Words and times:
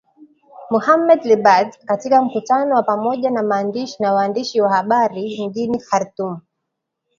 Mohamed 0.69 1.25
Lebatt 1.25 1.85
katika 1.85 2.21
mkutano 2.21 2.75
wa 2.75 2.83
pamoja 2.83 3.29
na 3.99 4.13
waandishi 4.13 4.61
wa 4.61 4.73
habari 4.75 5.47
mjini 5.47 5.79
Khartoum 5.79 6.39